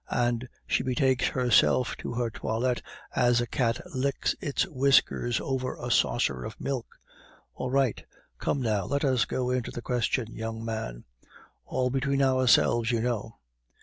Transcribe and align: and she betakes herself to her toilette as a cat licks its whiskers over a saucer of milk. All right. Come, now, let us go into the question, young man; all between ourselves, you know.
and 0.09 0.49
she 0.65 0.81
betakes 0.81 1.27
herself 1.27 1.95
to 1.95 2.13
her 2.13 2.31
toilette 2.31 2.81
as 3.15 3.39
a 3.39 3.45
cat 3.45 3.79
licks 3.93 4.33
its 4.41 4.65
whiskers 4.65 5.39
over 5.39 5.75
a 5.79 5.91
saucer 5.91 6.43
of 6.43 6.59
milk. 6.59 6.87
All 7.53 7.69
right. 7.69 8.03
Come, 8.39 8.63
now, 8.63 8.85
let 8.85 9.05
us 9.05 9.25
go 9.25 9.51
into 9.51 9.69
the 9.69 9.83
question, 9.83 10.33
young 10.33 10.65
man; 10.65 11.03
all 11.67 11.91
between 11.91 12.23
ourselves, 12.23 12.89
you 12.91 12.99
know. 13.01 13.35